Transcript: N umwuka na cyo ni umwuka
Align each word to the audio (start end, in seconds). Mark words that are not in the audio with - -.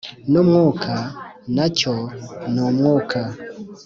N 0.31 0.33
umwuka 0.41 0.93
na 1.55 1.67
cyo 1.77 1.95
ni 2.51 2.61
umwuka 2.67 3.19